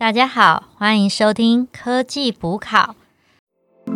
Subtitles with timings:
[0.00, 2.96] 大家好，欢迎收听科技补考。
[3.84, 3.92] 我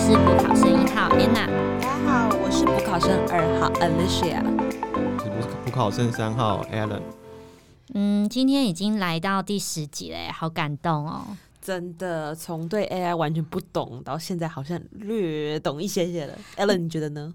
[0.00, 1.46] 是补考生一号 Anna。
[1.80, 4.42] 大家好，我是补考生二号 Alicia。
[5.22, 7.02] 是补补考生三号 Alan。
[7.94, 11.24] 嗯，今天已经来到第十集嘞，好感动哦。
[11.62, 16.36] 真的，从对 AI 完全不懂到现在好像略懂一些些了。
[16.56, 17.32] Alan，你觉得呢？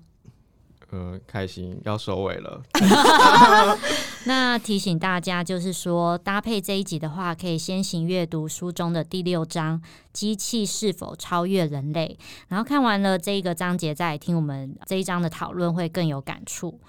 [0.91, 2.61] 呃，开心要收尾了。
[4.25, 12.17] 那提醒大家，就是说搭配这一集的话，可以先行阅读书中的第六章“机器是否超越人类”，
[12.49, 16.79] 然后看完了这一个章节，再来听我们这一章的讨论，会更有感触。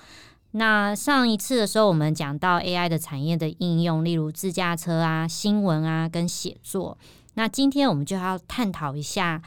[0.52, 6.98] 那上一次的时候，我们讲到 AI 的产业的应用，例如自驾车啊、新闻啊跟写作。
[7.34, 9.40] 那今天我们就要探讨一下，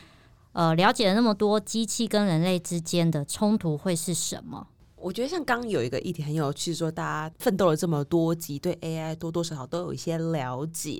[0.53, 4.67] 呃，了解了那么多机器跟人类之间的冲突会是什么？
[4.95, 10.97] 我觉得像刚有一个议题很有趣，说大家奋斗了这么多集，对 AI 多多少少都有一些了解。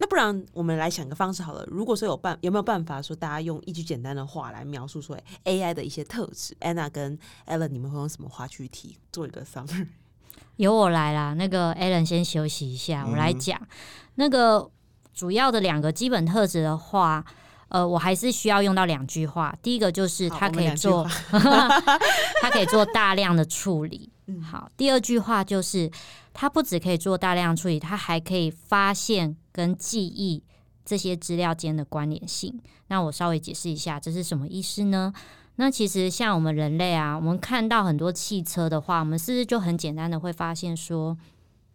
[0.00, 9.88] 那不然我们来想个方式好了，如果说有办有没有办法说大家用一句简单的话来描述说 AI 的一些特质？Anna 跟 Alan，你们会用什么话去提做一个 summary？
[10.54, 13.60] 由我来啦，那个 Alan 先休息一下，我来讲
[14.14, 14.70] 那个
[15.12, 17.24] 主要的两个基本特质的话，
[17.68, 19.54] 呃，我还是需要用到两句话。
[19.62, 21.06] 第一个就是它可以做，
[22.42, 24.10] 它可以做大量的处理。
[24.42, 25.90] 好，第二句话就是
[26.34, 30.42] 它不只可以做大量处理，它还可以发现跟记忆
[30.84, 32.60] 这些资料间的关联性。
[32.88, 35.12] 那我稍微解释一下，这是什么意思呢？
[35.56, 41.18] 那其实像我们人类啊，我们看到很多汽车的话，我们是不是就很简单的会发现说，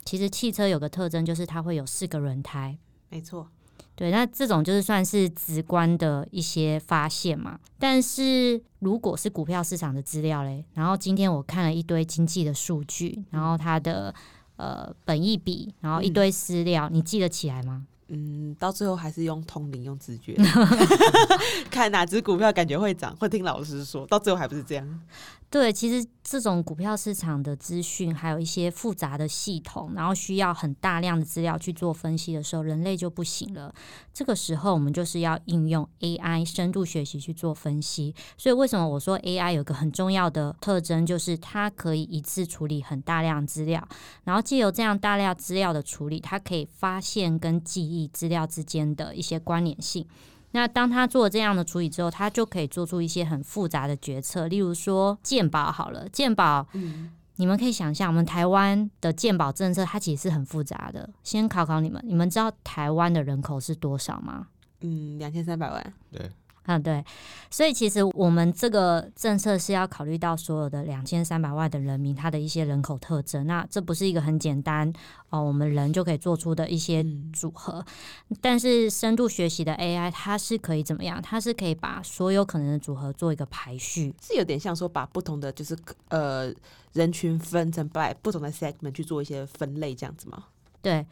[0.06, 2.78] 其实汽车有个特征就是它会有四个轮胎。
[3.10, 3.50] 没错，
[3.96, 7.60] 对，那这种就是算是直观的一些发现嘛。
[7.78, 14.14] 但是如果是股票市场的资料嘞，然后今天我看了一堆经济的数据，然后它的
[14.56, 17.86] 呃本益比，然后一堆资料，你记得起来吗？
[18.14, 20.36] 嗯，到最后还是用通灵，用直觉，
[21.70, 25.02] 看哪只股票感觉会涨，会听老师说，到最后还不是这样。
[25.50, 33.72] 对，其实这种股票市场的资讯，还有一些复杂的系统，然后需要很大量的资料去做分析的时候，人类就不行了。
[34.12, 38.16] 这个时候，我们就是要应用 AI 深度学习去做分析。
[38.36, 43.88] 所以，为什么我说 AI 有个很重要的特征，就是它可以一次处理很大量资料，
[44.24, 50.06] 然后借由这样大量资料的处理，它可以发现跟记忆资料之间的一些关联性。
[50.52, 54.48] 那当他做这样的处理之后，他就可以做出一些很复杂的决策。
[54.48, 61.10] 例如说，鉴宝好了，鉴宝，嗯，你们可以想象，我们台湾的鉴宝政策，它其实是很复杂的。
[61.24, 64.48] 先考考你们，你们知道台湾的人口是多少吗？
[64.82, 65.94] 嗯，两千三百万。
[66.12, 66.30] 对，
[66.66, 67.04] 嗯，对。
[67.50, 73.46] 所以其实我们这个政策是要考虑到所有的两千三百万的人民他的一些人口特征。
[73.46, 74.92] 那这不是一个很简单
[75.30, 77.86] 哦，我们人就可以做出的一些组合。
[78.42, 81.22] 但是深度学习的 AI 它是可以怎么样？
[81.22, 85.78] 它是可以把所有可能的组合做一个排序，是有点像说把不同的就是
[86.10, 86.52] 呃
[86.94, 90.46] 人群分成 by 不同的 segment 去做一些分类这样子吗？
[90.82, 91.06] 对。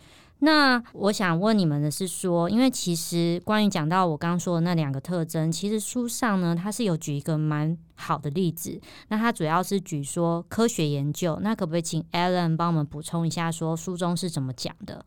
[0.43, 8.81] 那我想问你们的是说，因为其实关于讲到我刚刚说的那两个特征，其实书上呢它是有举一个蛮好的例子。
[9.09, 15.05] 那它主要是举说科学研究，那可不可以请 Alan 帮我们补充一下，说书中是怎么讲的？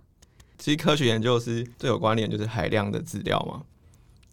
[0.57, 3.63] 其实科学研究是最有关联，就是海量的资料嘛。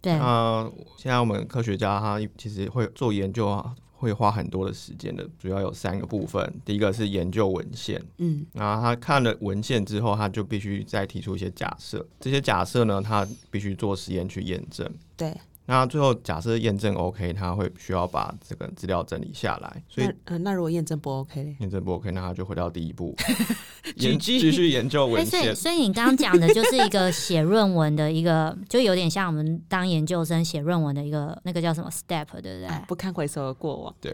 [0.00, 0.16] 对。
[0.16, 3.74] 那现在我们科学家他其实会做研究啊。
[4.02, 6.52] 会花很多的时间的，主要有三个部分。
[6.64, 12.04] 第一个是研究文献，嗯，然后他看了文献之后，他就必须再提出一些假设。
[12.18, 14.92] 这些假设呢，他必须做实验去验证。
[15.16, 15.32] 对。
[15.64, 19.82] 那最后假设验证 OK，他会需要把这个资料整理下来。
[19.88, 23.14] 所以，呃，那如果验证不 OK，验证不 OK，那他就回到第一步，
[23.96, 25.42] 研继续研究文献。
[25.42, 32.68] 所以，所以你刚刚讲的就是一个写论文的一个， 就有点像我们当研究生写论文的一个那个叫什么 step，对不对？
[32.88, 33.94] 不堪回首的过往。
[34.00, 34.12] 对。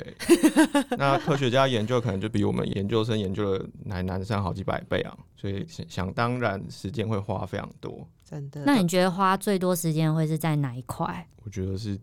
[0.98, 8.06] 那科学家研究可能就比我们研究生研究的难难上好几百倍啊，所以想想当然时间会花非常多。
[8.28, 8.62] 真的？
[8.64, 11.26] 那你觉得花最多时间会是在哪一块？
[11.44, 11.98] 我觉得是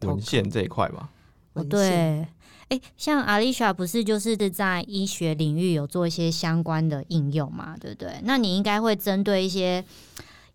[0.00, 1.10] 文献这一块吧。
[1.52, 2.26] 哦，对，
[2.68, 8.20] 哎，像阿丽莎不是就是在医学领域有做一些相关的应用嘛，对不对？
[8.24, 9.84] 那你应该会针对一些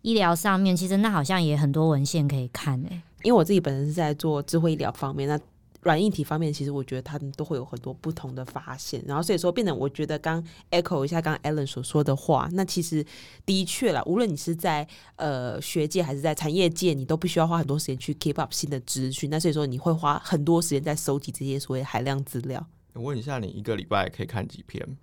[0.02, 3.02] 医疗上面，其实那好像也很多文献可以看诶。
[3.22, 5.40] 因为我自己本身是在做智慧医疗方面，那。
[5.84, 13.04] 软硬体方面，其实我觉得他们都会有很多不同的发现，然后所以说变得我觉得刚 echo 一下刚 Alan 所说的话，那其实
[13.46, 22.66] 的确啦，无论你是在呃学界还是在产业界，你都必须要花很多时间去 keep up 新的资讯，那所以说你会花很多时间在收集这些所谓海量资料。
[22.94, 24.96] 我问一下，你一个礼拜可以看几篇？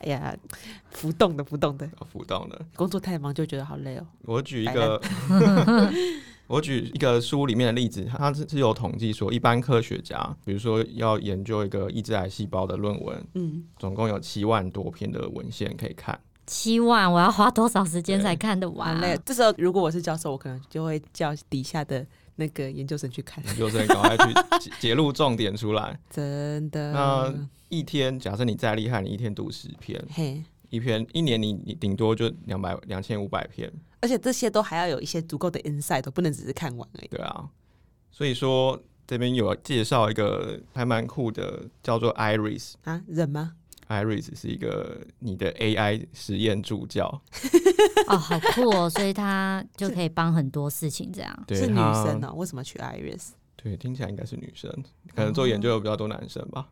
[0.00, 0.34] 哎呀，
[0.90, 2.60] 浮动的，浮动的，浮动的。
[2.74, 4.06] 工作太忙就觉得好累哦。
[4.22, 4.98] 我举一个，
[6.46, 16.18] 我举一个书里面的例子，它是是有统计说，一般科学家，比如说要研究一个抑制癌细胞的论文，嗯，总共有七万多篇的文献可以看。
[16.46, 19.00] 七万，我要花多少时间才看得完？
[19.00, 19.18] 累。
[19.24, 22.06] 这时候，如果我是教授，我可能就会叫底下的。
[22.36, 24.16] 那个研究生去看，研究生赶快
[24.58, 26.00] 去揭 露重点出来。
[26.08, 26.90] 真的。
[26.90, 27.34] 那
[27.68, 33.70] 一天，假设你再厉害，你一天读十篇，嘿，一篇一年你你顶多就两百两千五百篇，
[34.02, 37.08] 而且这些都还要有一些足够的 insight，不能只是看完而已。
[37.08, 37.48] 对啊，
[38.10, 43.54] 所以说这边有介绍一个还蛮酷的，叫做 Iris 啊，人吗
[43.88, 47.06] ？Iris 是一个你的 AI 实验助教
[48.08, 48.90] 哦，好酷哦！
[48.90, 52.32] 所以他就可以帮很多事情，这样是女生呢？
[52.34, 53.28] 为什么取 Iris？
[53.56, 54.68] 对，听起来应该是女生，
[55.14, 56.68] 可能做研究的比较多男生吧。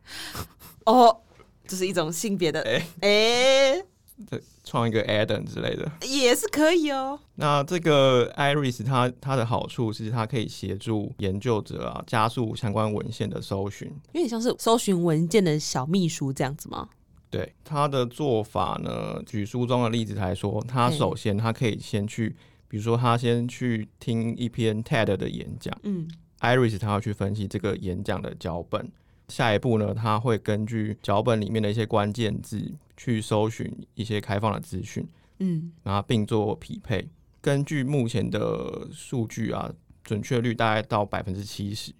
[0.85, 1.21] 哦，
[1.65, 3.85] 这是一种性别的哎哎，
[4.63, 5.91] 创一个 Adam 之类的。
[6.07, 7.19] 也是可以哦。
[7.35, 16.89] 那这个 Iris 它它的好处是它可以协助研究者啊加速相关文献的搜寻，有点像是搜寻文件的小秘书这样子吗？
[17.29, 22.35] 对他的做法呢，举书中的例子来说，他首先他可以先去，
[22.67, 26.09] 比如说他先去听一篇 TED 的演讲，嗯
[26.41, 28.91] ，Iris 他要去分析这个演讲的脚本，
[29.29, 32.69] 下一步呢，他会根据脚本里面的一些关键字
[33.01, 33.65] 去搜寻
[33.95, 35.03] 一些开放的资讯，
[35.39, 37.09] 嗯，然后并做匹配，
[37.41, 39.71] 根据目前的数据啊。
[40.03, 41.93] 准确率大概到百分之七十，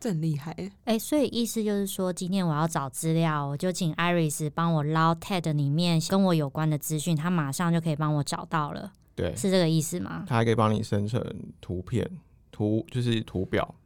[0.00, 0.54] 这很厉害
[0.84, 0.98] 哎！
[0.98, 8.92] 所以意思就是说，今天我要找资料，我就请 Iris 帮我捞 TED 里面跟我有关的资讯，他马上就可以帮我找到了。
[9.14, 10.24] 对，是这个意思吗？
[10.26, 11.24] 他还可以帮你生成
[11.60, 12.10] 图片、
[12.50, 13.76] 图就是图表。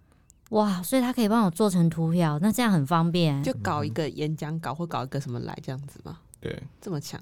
[0.50, 0.82] 哇！
[0.82, 3.40] 所以他可以帮我做成图表，那这样很方便。
[3.44, 6.18] 就搞一个演讲稿或搞一个什么来这样子吗？
[6.40, 7.20] 对，这么强。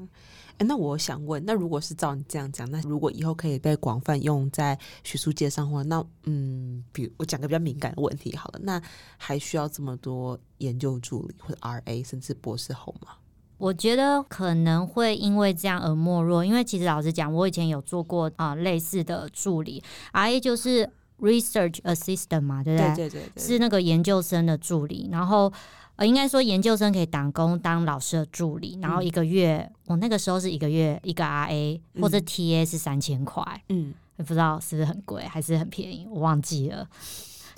[0.59, 8.81] 哎，那我想问，那如果是照你这样讲，那如果以后可以被广泛用在学术界上的话，那嗯，比如我讲个比较敏感的问题好了，那
[9.19, 13.13] 还需要这么多研究助理或者 RA 甚至博士后吗？
[13.59, 19.83] 我觉得可能会因为这样而没落，因为其实老实讲，我以前有做过啊类似的助理
[20.15, 22.95] ，RA 就是 Research Assistant 嘛，对不对？
[22.95, 25.53] 对对对，是那个研究生的助理，然后。
[25.97, 36.87] 呃，应该说研究生可以打工当老师的助理，然后一个月，我那个时候是一个月一个 RA 或者 TA 是三千块，嗯，不知道是不是很贵还是很便宜，我忘记了。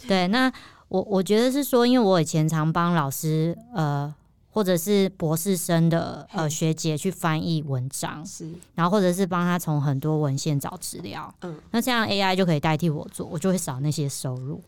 [0.06, 0.50] 对，那
[0.88, 4.14] 我我觉得是说，因为我以前常帮老师呃
[4.50, 14.62] 或者是博士生的呃学姐去翻译文章，是，然后或者是帮他从很多文献找资料，嗯，那这样 AI 就可以代替我做，我就会少那些收入。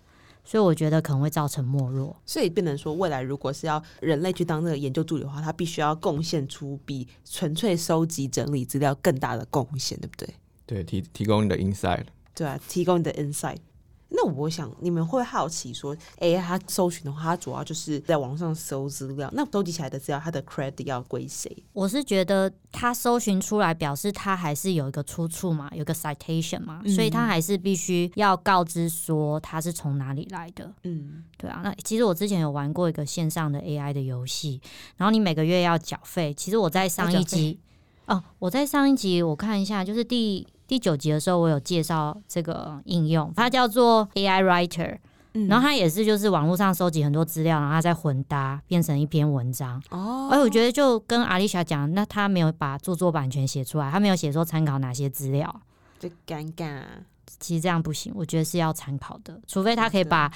[0.51, 10.35] 所以我觉得可能会造成没落，所以变成说，未来如果是要人类去当那个研究助理的话，他必须要贡献出比纯粹收集整理资料更大的贡献，对不对？
[10.67, 13.59] 对，提提供你的 insight，对啊，提供你的 insight。
[14.13, 21.57] 那我想你们会好奇说，哎，他搜寻的话，他主要就是在网上搜资料，那收集起来的资料，他的 credit 要归谁？
[21.73, 30.73] 我是觉得他搜寻出来，表示他还是有一个出处嘛，有个 citation 嘛，所以他还是必须要告知说他是从哪里来的。
[30.83, 31.61] 嗯，对啊。
[31.63, 34.61] 那其实我之前有玩过一个线上的 AI 的游戏，
[34.97, 36.35] 然后你每个月要缴费。
[36.35, 37.61] 其实我在上一集
[38.07, 40.47] 哦，我在上一集我看一下，就是第。
[40.71, 44.97] 第九集的时候，我有介绍这个应用，它叫做 AI Writer，
[45.49, 49.83] 然后它也是就是网络上收集很多资料，然后它再混搭变成一篇文章。
[49.91, 55.53] 哦，而我觉得就跟阿丽莎讲，那他没有把著作版权写出来，他没有写说参考哪些资料，
[55.99, 56.83] 就尴尬。
[57.41, 60.33] 其实这样不行，我觉得是要参考的，除非他可以把。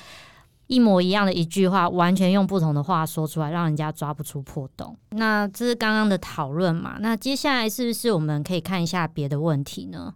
[0.66, 4.96] 一模一样的一句话，完全用不同的话说出来，让人家抓不出破洞。
[5.10, 6.96] 那这是刚刚的讨论嘛？
[7.00, 10.14] 那接下来是不是我们可以看一下别的问题呢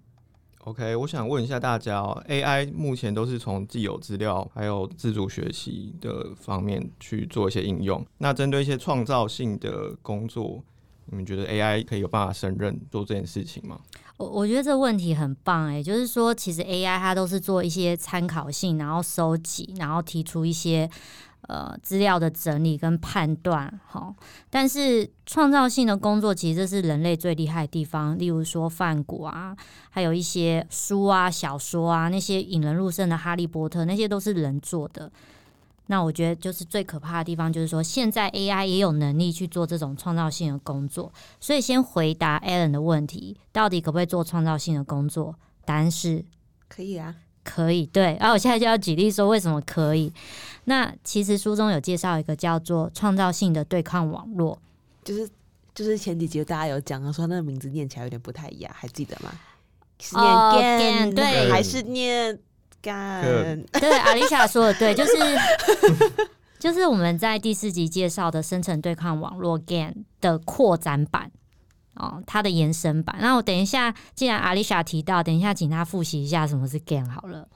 [0.68, 8.04] ？OK，我想问一下大家哦，AI 目前都是从既有资料还有自主学习的方面去做一些应用。
[8.18, 10.62] 那针对一些创造性的工作，
[11.06, 13.80] 你们觉得 AI 可以有办法胜任做这件事情吗？
[14.18, 20.90] 我我觉得这问题很棒哎，就是说，其实 AI 它都是做一些参考性，然后收集，然后提出一些
[21.48, 24.14] 呃资料的整理跟判断，哈。
[24.48, 28.16] 但是创造性的工作，其实这是人类最厉害的地方。
[28.16, 29.56] 例如说，范古啊，
[29.90, 35.10] 还有一些书啊、小说啊，那些引人入胜的《哈利波特》，那些都是人做的。
[35.90, 41.10] 那我觉得就是最可怕的地方，就是说现在 AI 也有能力去做这种创造性的工作。
[41.40, 45.34] 所以先回答 Alan 的问题，到底可不可以做创造性的工作？
[45.64, 46.22] 答案是
[46.68, 47.14] 可以啊，
[47.48, 47.86] 可以。
[47.86, 50.12] 对，然后我现在就要举例说为什么可以。
[50.64, 54.58] 那其实书中有介绍一个叫做创造性的对抗网络，
[55.02, 55.28] 就是
[55.74, 59.32] 就是前几集大家有讲啊，说那个名字念起来有点不太一样，还记得吗？
[59.98, 62.38] 是念 gan 对，还是念
[62.82, 63.64] gan？
[63.80, 65.12] 对，阿丽莎说的对，就是
[66.58, 71.30] 就是我们在第四集介绍的生成对抗网络 gan 的扩展版。
[71.98, 73.16] 哦，它的延伸版。
[73.20, 77.46] 那我等一下，既然阿丽莎提到，等一下请她复习一下什么是 GAN 好了。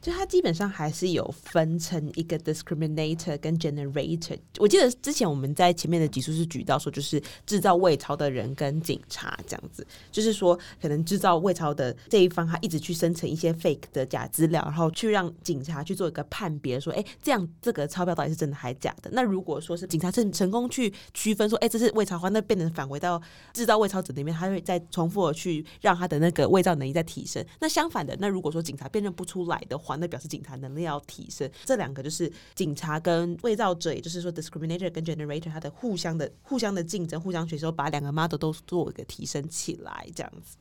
[0.00, 4.38] 就它基本上还是有分成一个 discriminator 跟 generator。
[4.58, 19.10] 我记得之前我们在前面的集数是举到说，就是制造伪钞的人跟警察这样子，就是说可能制造伪钞的这一方，他一直去生成一些 fake 的假资料，然后去让警察去做一个判别，说，哎，这样这个钞票到底是真的还是假的？
[19.12, 23.20] 那如果说是警察成成功去区分说，哎，这是伪钞的话，那变成返回到
[23.52, 27.44] 制造伪钞者那边，他会再重复的去让他的那个伪造能力再提升。
[27.60, 40.56] 那相反的，那如果说警察辨认不出来的话，那表示警察能力要提升，这两个就是警察跟伪造者，也就是说 discriminator 跟 generator，它的互相的互相的竞争，互相学习，把两个 model 都做一个提升起来，这样子。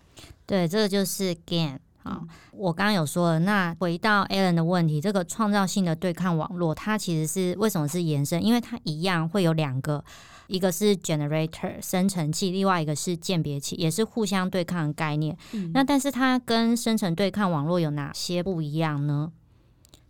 [0.45, 2.21] 对，这个就是 GAN 啊。
[2.51, 8.43] 我刚刚有说了，那回到 Alan 的问题，这个创造性的对抗网络，它其实是为什么是延伸？
[8.43, 10.03] 因为它一样会有两个，
[10.47, 15.37] 一个是 generator 生成器，另外一个是鉴别器，也是互相对抗的概念。
[15.73, 19.31] 那但是它跟生成对抗网络有哪些不一样呢？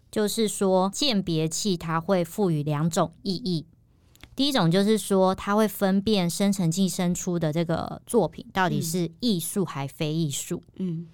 [0.09, 3.65] 就是说，鉴别器它会赋予两种意义。
[4.35, 10.61] 第一种就是说，它会分辨生成器生出的这个作品到底是艺术还非艺术。
[10.75, 11.07] 嗯，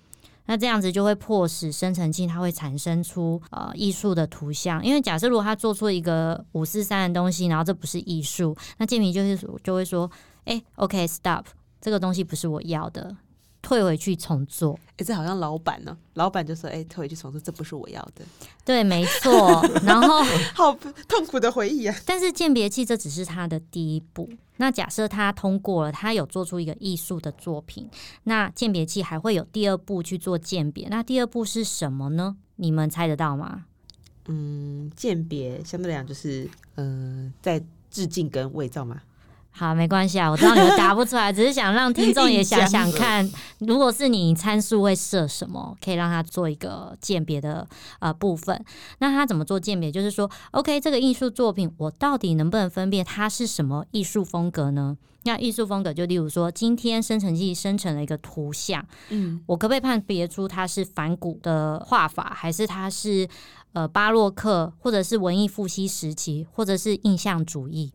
[0.45, 4.83] 那这样子就会迫使生成器它会产生出呃艺术的图像。
[4.85, 10.09] 因为假设如果它做出一个五四三的东西，然后这不是艺术，那建明就是就会说，
[10.45, 11.45] 哎，OK，stop，
[11.79, 13.15] 这个东西不是我要的。
[13.61, 15.97] 退回去重做，哎，这好像老板呢。
[16.15, 18.25] 老板就说：“哎，退回去重做，这不是我要的。”
[18.65, 19.65] 对，没错。
[19.83, 20.21] 然后，
[20.53, 21.95] 好痛苦的回忆啊！
[22.05, 24.29] 但是鉴别器这只是他的第一步。
[24.57, 27.89] 那假设他通过了，他有做出一个艺术的作品，
[28.23, 30.87] 那鉴别器还会有第二步去做鉴别。
[30.89, 32.37] 那第二步是什么呢？
[32.57, 33.65] 你们猜得到吗？
[34.27, 39.01] 嗯，鉴别相对来讲就是，嗯，在致敬跟伪造嘛。
[39.55, 47.67] 好，没关系啊，我知道你们答不出来，只是想让听众也想 想看，如果是你参数会设什么，可以让他做一个鉴别的
[47.99, 48.59] 呃部分。
[48.97, 49.91] 那他怎么做鉴别？
[49.91, 54.97] 就是说，OK，这个艺术作品，我到底能不能分辨它是什么艺术风格呢？
[55.25, 63.29] 那艺术风格就例如说，今天生成器生成了一个图像，嗯，我可不可以判别出它是反古的画法，还是它是
[63.73, 67.93] 呃巴洛克，或者是文艺复兴时期，或者是印象主义？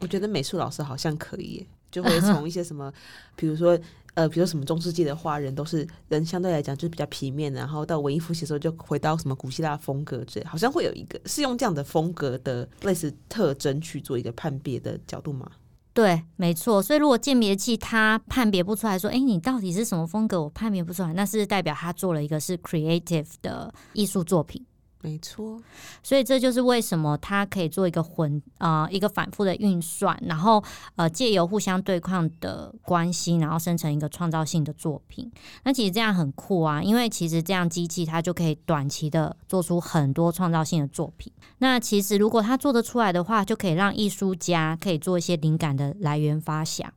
[0.00, 2.92] 我觉得美术老师好像可以，就会从一些什么，
[3.36, 3.78] 比如说
[4.14, 15.50] 呃，比如说什么中世纪的画人都是人，相对来讲就是比较平面，然后到文艺复兴的时候就回到什么古希腊风格之类，好像会有一个是用这样的风格的类似特征去做一个判别的角度吗？
[15.94, 16.80] 对，没错。
[16.80, 20.40] 所以如果鉴别器它判别不出来说，哎，你到底是什么风格？
[20.40, 24.64] 我判别不出来，那是代表他做了一个是 creative 的艺术作品。
[25.00, 25.60] 没错，
[26.02, 30.62] 所以这就是为什么它可以做一个混啊一个反复的运算，然后
[30.96, 35.30] 呃借由互相对抗的关系，然后生成一个创造性的作品。
[35.62, 41.32] 那其实这样很酷啊，因为其实这样机器它就可以短期的做出很多创造性的作品。
[41.58, 46.92] 那其实如果它做得出来的话，就可以让艺术家可以做一些灵感的来源发想。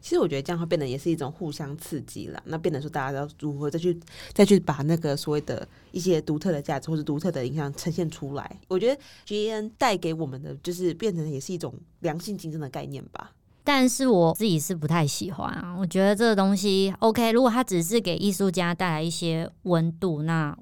[0.00, 2.42] 其实我觉得这样会变得也是一种互相刺激了。
[2.46, 3.98] 那变得说大家要如何再去
[4.32, 8.60] 再去把那个所谓的一些独特的价值或者独特的影响呈现出来。
[8.68, 13.32] 我觉得 G N 带给我们的就是变成也是一种良性竞争的概念吧。
[13.62, 15.76] 但是我自己是不太喜欢啊。
[15.78, 20.56] 我觉得这个东西 OK，如果它只是给艺术家带来一些温度，那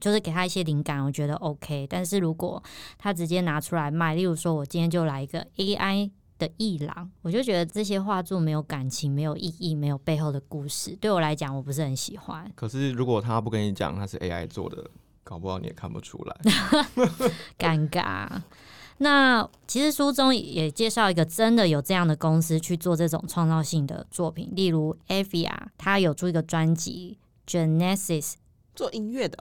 [0.00, 1.86] 就是给他一些灵感，我觉得 OK。
[1.90, 2.62] 但是如果
[2.98, 6.10] 他直接拿出来卖，例如说我今天就来一个 AI。
[6.38, 10.96] 的艺廊，我就觉得这些画作没有感情，没有意义，没有背后的故事。
[11.00, 12.50] 对我来讲，我不是很喜欢。
[12.54, 14.90] 可是如果他不跟你讲他是 AI 做的，
[15.22, 16.36] 搞不好你也看不出来，
[17.58, 18.28] 尴尬。
[18.98, 28.34] 那其实书中也介绍一个真的有这样的公司去做这种创造性的作品，例如 Avia，他有出一个专辑 Genesis，
[28.74, 29.36] 做音乐的。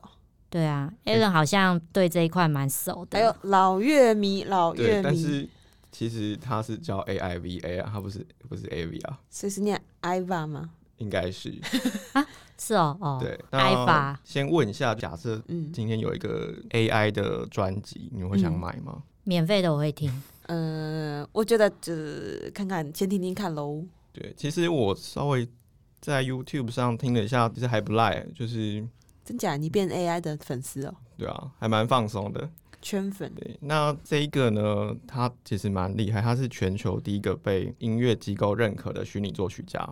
[0.50, 3.17] 对啊，Alan 好像对这一块蛮熟的。
[3.17, 5.50] 还有老乐迷，老乐迷。
[5.93, 10.71] 其实它是叫 A I V A 啊，它不是不是 A V 啊，所以是念 Iva 吗？
[10.97, 11.53] 应该是
[12.13, 12.25] 啊，
[12.57, 14.15] 是哦哦，对，Iva。
[14.23, 19.03] 先问一下，假设今天有一个 A I 的专辑，你会想买吗？
[19.23, 20.12] 免费的我会听。
[20.47, 21.93] 嗯，我觉得就
[22.53, 23.85] 看看，先听听看喽。
[24.12, 25.47] 对，其实我稍微
[26.01, 28.85] 在 YouTube 上听了一下，其实还不赖，就是
[29.23, 29.55] 真假？
[29.55, 30.95] 你变 AI 的粉丝哦？
[31.17, 32.50] 对啊，还蛮放松的。
[32.84, 33.34] 圈粉。
[33.34, 39.90] 对，那这一个呢，他其实蛮厉害，他是全球第一个被音乐机构认可的虚拟作曲家。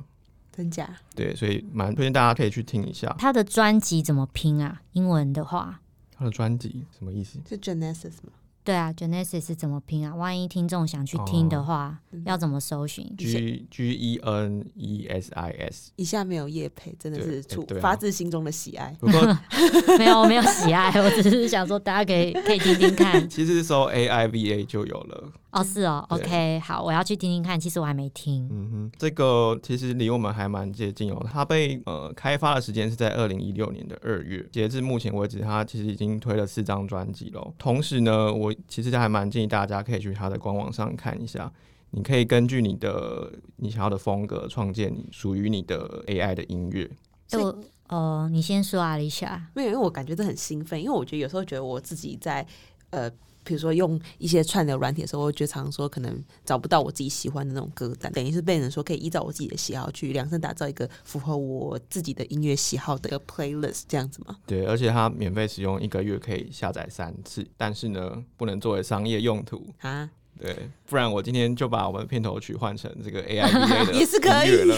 [0.51, 0.95] 真假？
[1.15, 3.15] 对，所以蛮推荐大家可以去听一下。
[3.17, 4.81] 他的专辑怎么拼啊？
[4.91, 5.81] 英文的话，
[6.11, 7.39] 他的专辑什么意思？
[7.47, 8.33] 是 Genesis 吗？
[8.63, 10.15] 对啊，Genesis 是怎么拼啊？
[10.15, 15.91] 万一听众想去听的话，要怎么搜寻？G G E N E S I S。
[15.95, 18.95] 一下没有叶配，真的是出发自心中的喜爱。
[18.99, 19.37] 不过
[19.97, 23.25] 没有没有喜爱，我只是想说大家可以可以听听看。
[23.29, 25.31] 其实搜 A I V A 就有了。
[25.51, 27.59] 哦，是哦，OK，好，我要去听听看。
[27.59, 28.47] 其实我还没听。
[28.49, 31.25] 嗯哼，这个其实离我们还蛮接近哦。
[31.29, 37.53] 它被呃开发的时间是在二零一六年的二月，截至目前为止，它其实已经推了四张专辑了。
[37.57, 41.51] 同时呢，我其实还蛮建议大家可以去他的官网上看一下，
[41.91, 46.89] 你可以根据你的你想要的风格，创建你属于你的 AI 的音乐。
[47.27, 47.55] 就
[47.89, 49.47] 哦，你先说啊，丽莎。
[49.53, 52.45] 没有，因为我感觉这很兴奋，因为我觉得有时候觉得我自己在
[52.91, 53.11] 呃。
[53.43, 64.37] 比如说用一些串流软体的时候，我觉得常说可能找不到我自己喜欢的那种歌单，等于是被人说可以依照我自己的喜好去量身打造一个符合我自己的音乐喜好的一个 playlist 这样子吗？
[64.45, 70.09] 对，而且它免费使用一个月可以下载三次，但是呢，不能作为商业用途啊。
[70.39, 74.75] 对，不然我今天就把我们的片头曲换成这个 AI V A 的也是可以了。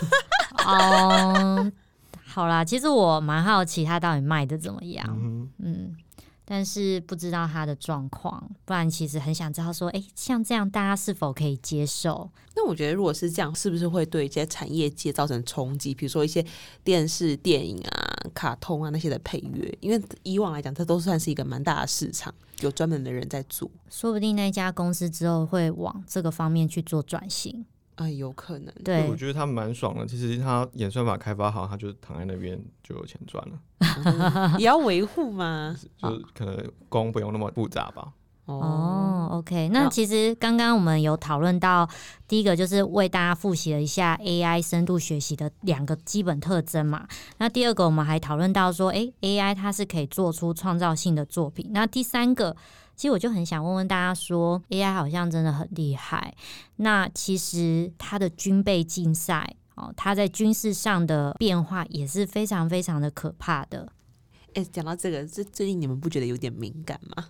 [0.64, 1.72] 哦，
[2.26, 5.06] 好啦，其实我蛮好奇它到底卖的怎么样。
[5.10, 5.33] 嗯。
[6.44, 12.30] 但是不知道他的状况，不然其实很想知道说，哎，像这样大家是否可以接受？
[12.54, 15.94] 那我觉得如果是这样，是不是会对一些产业界造成冲击？
[15.94, 16.44] 比如说一些
[16.82, 23.70] 电视、电影啊、卡通啊那些的配乐，因为以往来讲，这都算是一个蛮大的市场，有专门的人在做。
[23.88, 27.64] 说不定那家公司之后会往这个方面去做转型。
[27.96, 28.74] 啊，有可能。
[28.84, 30.04] 对，我觉得他们蛮爽的。
[30.06, 34.56] 其实他演算法开发好，他就躺在那边就有钱赚了。
[34.58, 35.76] 也要维护吗？
[35.98, 38.12] 就可能工不用那么复杂吧。
[38.46, 39.68] 哦，OK。
[39.70, 41.88] 那其实刚刚我们有讨论到，
[42.26, 47.06] 第一个就是为大家复习了一下 AI 深度学习的两个基本特征嘛。
[47.38, 51.70] 那第二个我们还讨论到说，哎，AI 它是可以做出创造性的作品。
[51.70, 52.56] 那第三个。
[52.96, 56.34] 其实我就很想问问大家，说 AI 好像真的很厉害，
[56.76, 63.90] 那其实它的军备竞赛哦，它在军事上的变化也是非常非常的可怕的。
[64.54, 67.26] 哎，讲到这个，这最近你们不觉得有点敏感吗？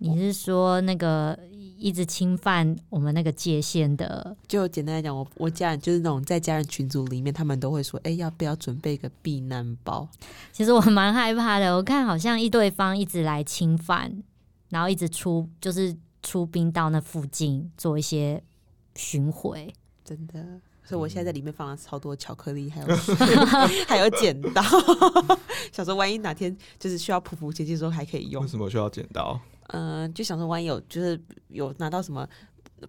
[0.00, 1.36] 你是说那个
[1.76, 4.36] 一直侵犯我们那个界限的？
[4.46, 10.08] 就简单来讲，我我家人就是那种在家人群组里面，他们都会说，哎，要不要准备一个避难包？
[10.52, 14.22] 其实我蛮害怕的，我看好像一对方一直来侵犯。
[14.70, 18.42] 然后一直出，就是出兵到那附近做一些
[18.94, 19.72] 巡回，
[20.04, 20.60] 真的。
[20.84, 22.86] 所以我现在在里面放了超多巧克力，还有
[23.86, 24.62] 还有剪刀，
[25.70, 28.42] 想说万一哪天就是需要匍匐前进的时候还可以用。
[28.42, 29.38] 为什么需要剪刀？
[29.68, 32.26] 嗯，就想说万一有就是有拿到什么。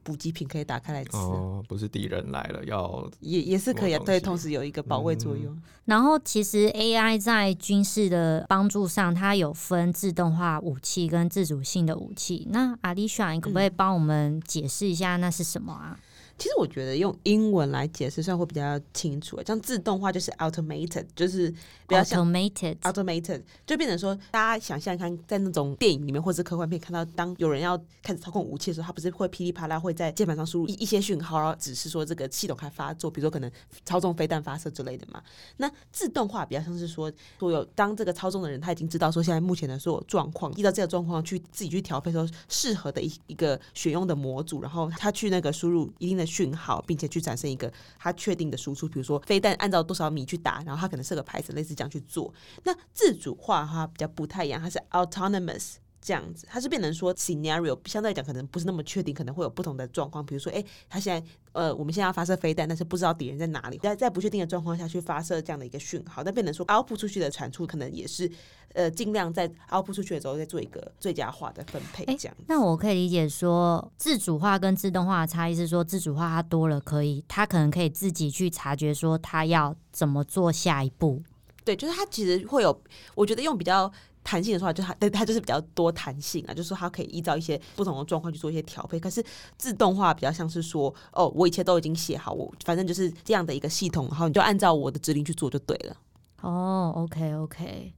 [0.03, 5.55] 补给品可以打开来吃哦，不是敌人来了要也也是可以，对，同时有一个保卫作用。
[5.85, 12.47] 然后其实 AI 在军事的帮助上，它有分自动化武器跟自主性的武器。
[12.51, 15.99] 那阿丽莎，你可不可以帮我们解释一下那是什么啊？
[16.39, 19.39] 其实我觉得用英文来解释，算会比较清楚。
[19.45, 21.51] 像自动化就是 automated，就是
[21.85, 33.51] 比较像 automated，automated 就变成说，大家想象看，在那种电影里面或者科幻片看到，当有人要开始操控武器的时候，他不是会噼里啪啦会在键盘上输入一一些讯号，然后指示说这个系统开发作，比如说可能
[33.83, 35.21] 操纵飞弹发射之类的嘛。
[35.57, 46.28] 那自动化比较像是说，所有当这个操纵的人他已经知道说现在目前的所有状况，依照这个状况去自己去调配说适合的一一个选用的模组，然后他去那个输入一定的。
[46.29, 52.31] 讯号，并且去产生一个它确定的输出，比如说飞弹按照多少米去打，然后它可能设个牌子，类似这样去做。
[52.63, 60.25] 那自主化哈比较不太一样，它是 autonomous 这样子，它是变成说 scenario 相对来讲可能不是那么确定，可能会有不同的状况。
[60.25, 68.31] 比如说，哎，他现在呃，我们现在要发射飞弹，但是不知道敌人在哪里，在在不确定的状况下去发射这样的一个讯号，但变成说 output 出去的产出可能也是。
[68.75, 72.37] 呃，尽量在 output 出去的时候再做一个最佳化的分配，这样。
[72.47, 81.23] 那我可以理解说，自主化跟自动化的差异是说，自主化它多了可以，它可能可以自己去察觉说它要怎么做下一步。
[81.65, 82.79] 对，就是它其实会有，
[83.15, 83.91] 我觉得用比较
[84.23, 88.99] 弹性的说法，就它，它就是比较多弹性啊，就是说它可以依照一些不同的状况去做一些调配。
[88.99, 89.23] 可是
[89.57, 95.95] 自动化比较像是说，哦，我一切都已经写好，我反正就是这样的一个系统，然后你就按照我的指令去做就对了。
[96.41, 97.93] 哦，OK，OK。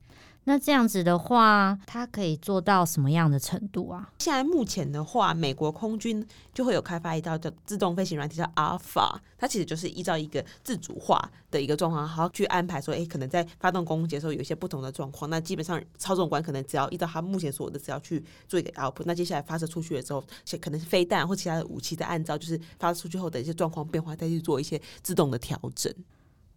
[0.46, 4.12] 那这样子的话，它可以做到什么样的程度啊？
[4.18, 9.16] 现在目前的话，美国空军就会有开发一道叫自动飞行软体，叫 Alpha。
[9.38, 15.30] 它其实就是依照一个自主化的一个状况，好去安排说，哎，可能在发动攻击的时候有一些不同的状况。
[15.30, 19.04] 那基本上操纵官可能只要依照他目前所有的资料去做一个 output。
[19.06, 20.24] 那接下来发射出去的时候，
[20.60, 25.94] 可能是飞弹或其他的武器，再按照就是发射出去后的一些状况变化，再去做一些自动的调整。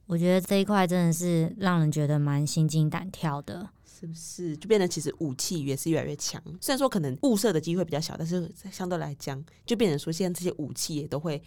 [0.06, 3.68] 我觉得这一块真的是让人觉得蛮心惊胆跳的。
[3.84, 6.42] 是不是就变得其实武器也是越来越强？
[6.60, 11.42] 虽然说可能物色的机会比较小，但是相对来讲，就变成说现在这些武器也都会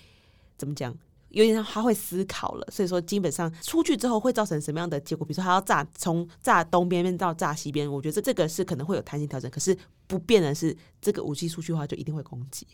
[0.57, 0.97] 怎么讲？
[1.29, 2.65] 有点像他会思考了。
[2.71, 5.27] 所以说基本上出去之后会造成什么样的结果？
[5.27, 9.51] 比如说他要炸从炸东边变到炸西边，我觉得这这个是可能会有弹性调整。
[9.51, 12.65] 可是不变的是，这个武器出去的话就一定会攻击。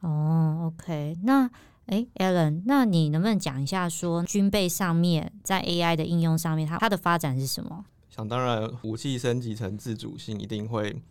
[0.00, 1.48] 哦，OK，那
[1.86, 7.84] 哎，Alan，那你能不能讲一下说军备上面在 AI 的应用上面，它它的发展是什么？
[8.08, 11.02] 想当然，武器升级成自主性，一定会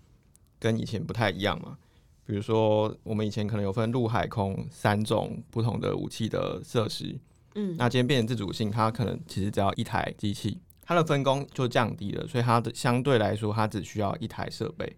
[0.58, 1.78] 跟以前不太一样嘛。
[2.26, 7.20] 比如说，我们以前可能有分陆海空三种不同的武器的设施，
[7.56, 14.96] 嗯，那今天变成自主性，它可能其实只要一台机器，它的分工就降低了，所以它的相对来说，它只需要一台设备，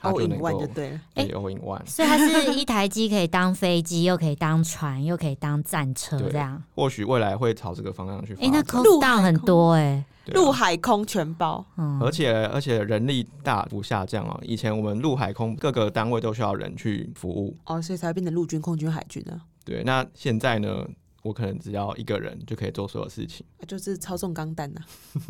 [0.00, 6.62] 它就能够对了，哎，all in one，所以它是一台机可以当飞机，又可以当船，又可以当战车，这样。
[6.74, 8.50] 或许未来会朝这个方向去发展。
[8.50, 10.04] 哎，那 cost down 很多哎。
[10.34, 11.64] 陆海空全包，
[12.00, 14.36] 而且而且人力大幅下降哦！
[14.42, 19.40] 以前我们陆海空各个单位都需要人去服务哦，所以才会变成陆军、空军、海军呢。
[19.64, 20.84] 对，那现在呢？
[21.26, 24.80] 我可能只要一个人就可以做所有事情， 就是操纵钢弹呐。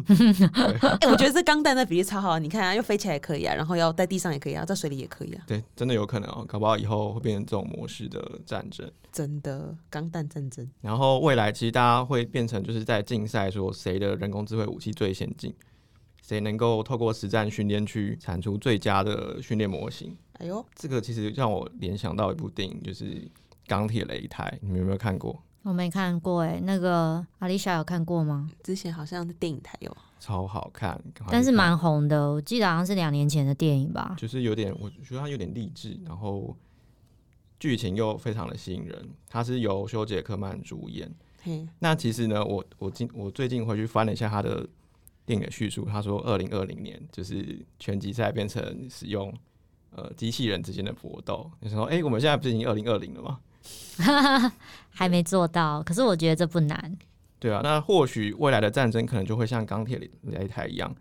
[1.00, 5.42] 哎，我觉得这钢弹的比例超好，你看啊，又飞起来也可以啊，然后要在地上也可以啊，在水里也可以啊。
[5.46, 8.90] 对，真的有可能哦，搞不好以后会变成这种模式的战争。
[9.10, 10.70] 真的，钢弹战争。
[10.82, 15.54] 然后未来其实大家会变成就是在竞赛，说谁的人工智慧武器最先进，
[16.22, 20.14] 谁能够透过实战训练去产出最佳的训练模型。
[20.34, 23.04] 哎呦，这个其实让我联想到一部电影，就是
[23.66, 25.42] 《钢铁擂台》，你们有没有看过？
[25.66, 28.48] 我没看过哎，那个阿丽莎有看过吗？
[28.62, 30.96] 之前好像是电影台有，超好看，
[31.28, 32.30] 但是蛮红的。
[32.34, 34.14] 我记得好像是两年前的电影吧。
[34.16, 36.56] 就是有点，我觉得它有点励志，然后
[37.58, 39.08] 剧情又非常的吸引人。
[39.28, 41.12] 它是由修杰克曼主演。
[41.80, 44.64] 那其实呢，我我今我最近回去翻了一下他的
[45.24, 49.34] 电影的叙述，他说二零二零年就是拳击赛变成使用
[49.90, 51.50] 呃机器人之间的搏斗。
[51.58, 53.40] 你说，哎，我们现在不是已经二零二零了吗？
[54.90, 56.96] 还没做到，可是我觉得这不难。
[57.38, 60.94] 对啊，那或许未来的战争可能就会像钢铁擂台一样，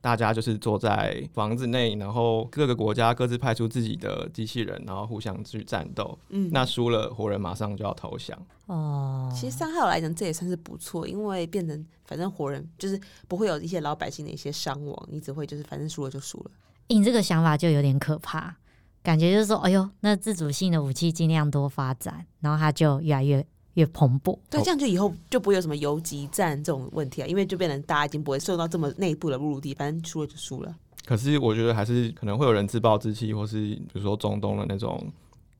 [0.00, 6.18] 大家就是坐在房子内，然后各个国家各自派出自己的机器人，然后互相去战斗。
[6.30, 8.36] 嗯，那输了活人马上就要投降。
[8.66, 16.50] 哦，其实伤害我来讲这也算是不错，因为变成反正活人就是不会有一些老百姓的一些伤亡，你只会就是反正输了就输了。
[16.88, 18.56] 你这个想法就有点可怕。
[19.02, 24.38] 感觉就是说，哎呦，那自主性的武器尽量多发展，然后它就越来越越蓬勃。
[24.48, 30.74] 对，这样就以后就不会有什么游击战这种问题啊，因为就变成大家已经不会受到这么内部的入地，反正输了就输了。
[31.04, 35.12] 可是我觉得还是可能会有人自暴自弃，或是比如说中东的那种。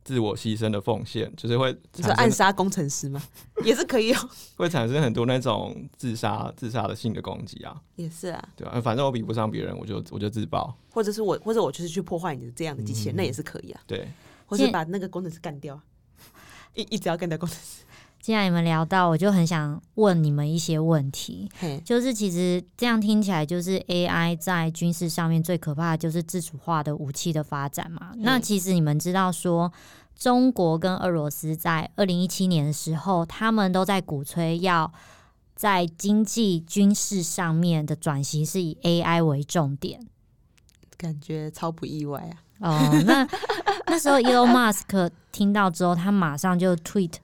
[0.05, 3.23] 自我牺牲的奉献，就是会你说暗杀工程师吗？
[3.65, 7.81] 也是可以哦， 会产生很多那种自杀、自杀的性的攻击啊。
[7.97, 13.81] 也是啊，对啊，反正我比不上别人，我就我就自爆，或者是我，或者我就是去破坏你的这样的机器人，那也是可以啊。
[13.87, 14.09] 对，
[14.47, 15.81] 或者把那个工程师干掉，
[16.75, 17.85] 一一直要干掉工程师。
[18.23, 21.51] 既然你们聊到，我就很想问你们一些问题，
[21.85, 28.13] 就是其实这样听起来，就是 AI 在军事上面最可怕的就是自主化的武器的发展嘛。
[28.19, 29.73] 那其实你们知道说，
[30.15, 34.93] 中国跟俄罗斯在二零一七年的时候，他们都在鼓吹要
[35.57, 40.01] 在经济军事上面的转型是以 AI 为重点，
[40.97, 42.31] 感觉超不意外
[42.61, 42.71] 啊。
[42.71, 43.29] 哦，那
[43.89, 47.15] 那时候 Elon Musk 听到之后，他马上就 tweet。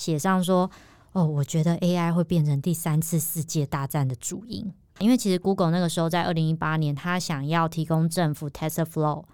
[0.00, 0.70] 写上说
[1.12, 9.24] ：“哦，我觉得 AI 会变成第三次世界大战的主因，因为其实 Google 那个时候在二零一八年，他想要提供政府 TensorFlow，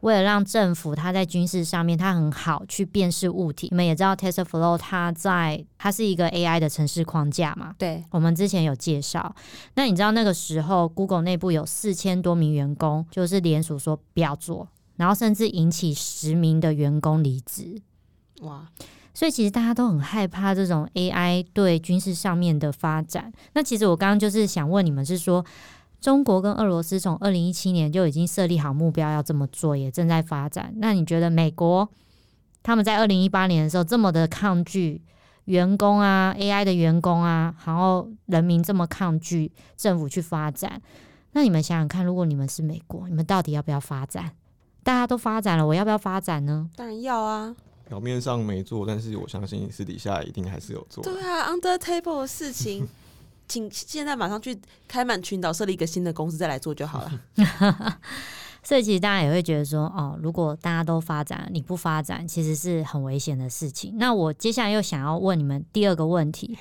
[0.00, 3.68] 为了让政府它在军事上面它很好去辨识物体。
[3.70, 7.76] 你们也知道 TensorFlow 它在它是一个 AI 的城市框架嘛？
[7.78, 9.32] 对，我们之前有介绍。
[9.74, 17.80] 那你知道那个时候 Google 内部有四千多名员工，就是联署说不要做，然后甚至引起十名的员工离职。
[18.40, 18.66] 哇！”
[19.14, 23.32] 所以其实大家都很害怕这种 AI 对军事上面的发展。
[23.52, 25.44] 那其实我刚刚就是想问你们，是说
[26.00, 30.72] 中国跟俄罗斯从二零一七年就已经设立好目标要这么做，也正在发展。
[30.76, 31.88] 那你觉得美国
[32.62, 35.02] 他们在二零一八年的时候这么的抗拒
[35.44, 40.80] 员工啊，AI 的员工啊，然后人民这么抗拒政府去发展？
[41.32, 44.32] 那你们想想看，如果你们是美国，你们到底要不要发展？
[44.82, 46.68] 大家都发展了，我要不要发展呢？
[46.74, 47.54] 当然要啊。
[47.92, 51.04] 表面上没做，但是我相信私底下一定还是有做。
[51.04, 52.88] 对啊，under table 的事情，
[53.46, 57.98] 请现在马上去开满群岛设立一个新的公司，再来做就好了。
[58.64, 63.98] 所以其实大家也会觉得说，哦，如果大家都发展，你不发展，其实是很危险的事情。
[63.98, 66.56] 那我接下来又想要问你们第二个问题：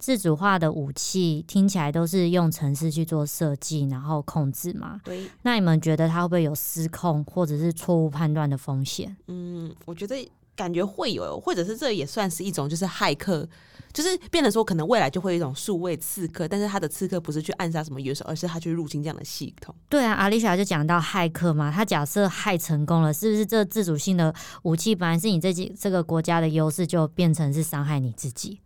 [0.00, 5.00] 自主化的武器听起来都是用程式去做设计，然后控制嘛？
[5.04, 5.30] 对。
[5.42, 9.16] 那你们觉得它会不会有失控或者是错误判断的风险？
[9.28, 10.28] 嗯，我觉得。
[10.56, 13.48] 感觉会有，或者是这也算是一种，就是骇客，
[13.92, 19.74] 就是变得说，可能未来就会有一种数位刺客，但是他的刺客不是去暗杀什么元首，而是他去入侵这样的系统。
[19.88, 28.60] 对啊，阿丽莎就讲到骇客嘛，他假设害成功了，是不是这自主性的武器本来是你这几这个国家的优势，就变成是伤害你自己？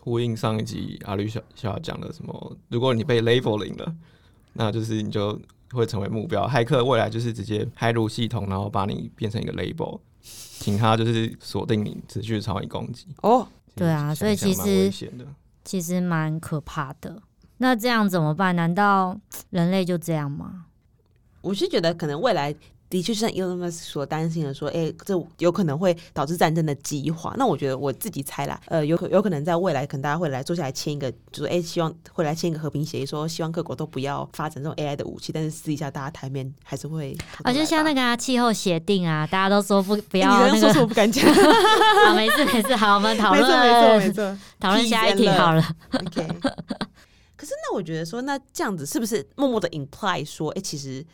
[0.00, 1.40] 呼应上一集阿丽莎
[1.82, 2.56] 讲的什么？
[2.68, 3.94] 如果你被 labeling 了，
[4.52, 5.40] 那就是你就
[5.72, 6.46] 会成为目标。
[6.46, 9.98] 骇客未来就是直接骇入系统，然后把你变成一个 label。
[10.58, 13.06] 请他就是锁定你，持续朝你攻击。
[13.22, 14.90] 哦，对啊，所以其实
[15.62, 17.22] 其实蛮可怕的。
[17.58, 18.56] 那这样怎么办？
[18.56, 19.18] 难道
[19.50, 20.66] 人类就这样吗？
[21.42, 22.54] 我是觉得可能未来。
[22.94, 27.34] 的确像 Elon Musk 所担心的说，哎，这有可能会导致战争的激化。
[27.36, 35.32] 那我觉得我自己猜啦，呃，有可有可能在未来，可能大家会来坐下来签一个，就是哎，希望会来签一个和平协议，说希望各国都不要发展这种 AI 的武器。
[35.32, 41.26] 但是私底下大家台面还是会，啊，就像那个气候协定啊，大家都说不 不要那个，说我不敢讲。
[42.06, 45.64] 好，没事没事，好，我们讨论，没错没错没错，讨论下一题好了。
[45.92, 46.28] OK。
[47.36, 51.04] 可是那我觉得说，那这样子是不是默默的 imply 说，哎，其实。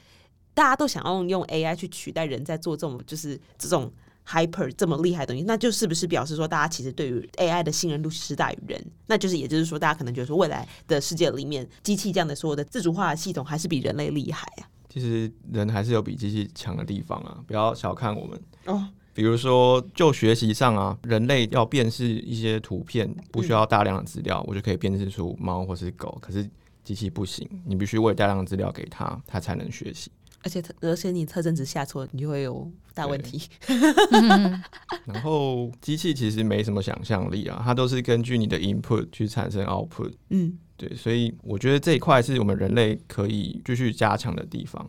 [0.60, 3.90] 大家都想要用 AI 去取代人在做这种就是这种
[4.28, 8.86] hyper 这么厉害的东西，那就是不是表示说大家其实对于 AI 的信任度是大于人？
[9.06, 14.68] 那就是也就是说，大家可能觉得说未来的世界里面，机器这样的所有的自主化的系统还是比人类厉害啊。
[14.90, 18.86] 其实人还是有比机器强的地方啊，不要小看我们哦。
[19.14, 26.46] 比如说就学习上啊，人类要辨识一些图片不需要大量的资料，我就可以辨识出猫或是狗，可是
[26.84, 30.10] 机器不行，你必须喂大量的资料给它，它才能学习。
[30.42, 33.42] 而且而且你特征值下错，你就会有大问题。
[35.05, 40.12] 然后机器其实没什么想象力啊，它都是根据你的 input 去产生 output。
[40.31, 44.88] 嗯，对，所以我觉得这一块是我们人类可以继续加强的地方。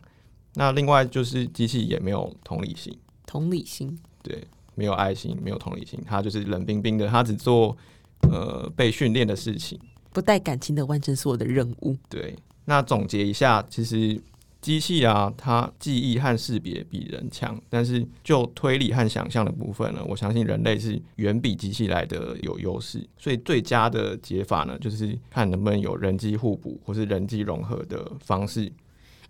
[0.54, 7.76] 那另外就是机器也没有同理心，同理心，对，没有爱心，没有同理心，它就是冷冰冰的，它只做
[8.22, 9.78] 呃被训练的事情，
[10.14, 11.98] 不带感情的完成所有的任务。
[12.10, 14.22] 对，那总结一下，其实。
[14.62, 23.04] 机器啊，它记忆和识别比人强，但是就推理和想象的部分呢，我相信人类是远比机器来的有优势。
[23.17, 28.71] 所以最佳的解法呢，就是看能不能有人机互补或是人机融合的方式。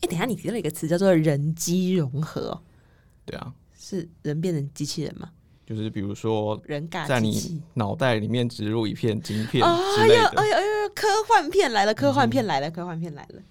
[0.02, 2.62] 哎，等下你提到一个词叫做人机融合，
[3.26, 5.30] 对啊，是人变成机器人吗？
[5.65, 9.63] 就是比如说，人在你脑袋里面植入一片晶片
[9.96, 10.28] 之类的。
[10.36, 13.41] 哎呀哎呀，科幻片来了，科幻片来了，科幻片来了。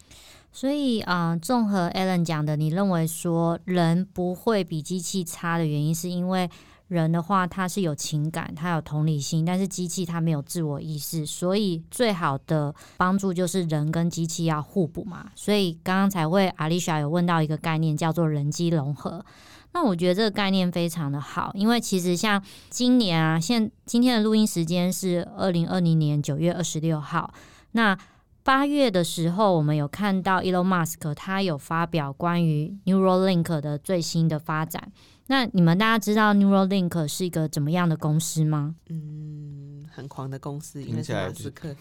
[0.53, 6.51] 所以啊，综合 Alan 讲的，你认为说人不会比机器差的原因，是因为
[6.89, 15.31] 人的话他是有情感，他有同理心，但是机器它没有自我意识，所以最好的帮助就是人跟机器要互补嘛。
[15.37, 19.25] 所以刚刚才会阿丽莎有问到一个概念，叫做人机融合。
[19.73, 27.33] 那我觉得这个概念非常的好，因为其实像今年啊，现今天的录音时间是二零二零年九月二十六号，
[27.71, 27.97] 那。
[28.43, 34.91] 八月的时候，我们有看到 Elon Musk 他有发表关于 Neuralink 的最新的发展。
[35.27, 38.75] 那你们大家知道 Neuralink 是一个怎么样的公司吗？
[38.89, 41.77] 嗯，很狂的公司，因为是马斯克。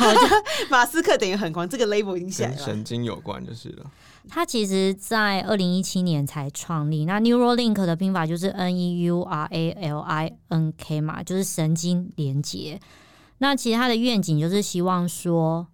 [0.70, 2.56] 马斯克等于很狂，这个 label 已经起来了。
[2.56, 3.90] 神经有关就是了。
[4.28, 7.04] 他其实在二零一七年才创立。
[7.04, 12.80] 那 Neuralink 的拼法就是 N E U R A L I N K 嘛，就是神经连接。
[13.38, 15.66] 那其实他的愿景就是希望说。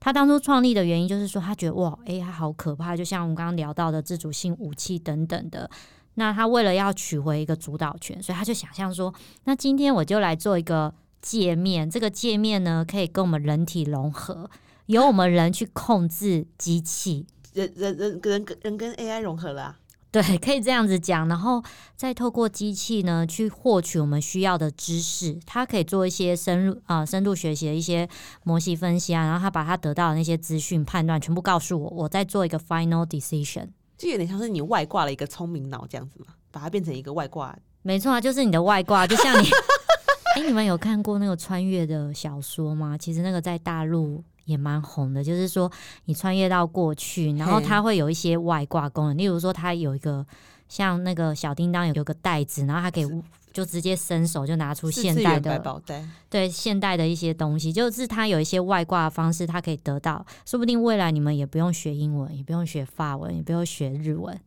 [0.00, 5.70] 他当初创立的原因就是说，他觉得哇，AI 好可怕，就像我们刚刚聊到的自主性武器等等的。
[6.14, 14.50] 那他为了要取回一个主导权，所以他就想象说，那今天我就来做一个界面，这个界面呢可以跟我们人体融合，
[14.86, 19.76] 由我们人去控制机器，人人人人跟人跟 AI 融合了。
[20.10, 21.62] 对，可以这样子讲，然后
[21.94, 25.38] 再透过机器呢，去获取我们需要的知识。
[25.44, 28.08] 它可以做一些深入啊深度学习的一些
[28.42, 33.68] 模型分析啊，然后它把它得到的那些资讯判断全部告诉我，我再做一个 final decision。
[33.98, 37.54] 就有点像是你外挂了一个聪明脑这样子嘛，把它变成一个外挂。
[37.82, 39.48] 没错啊，就是你的外挂，就像你。
[40.36, 42.96] 哎，你们有看过那个穿越的小说吗？
[42.96, 44.22] 其实那个在大陆。
[44.48, 45.70] 也蛮红的，就是说
[46.06, 50.26] 你穿越到过去，然后它会有一些外挂功能，例如说它有一个
[50.68, 64.38] 像那个小叮当有有个袋子，然后它可以就直接伸手就拿出现代的宝袋，对现代的一些东西，就是它有一些外挂的方式，它可以得到，说不定未来你们也不用学英文，也不用学法文，也不用学日文。